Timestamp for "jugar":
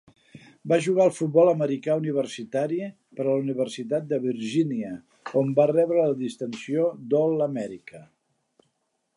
0.85-1.03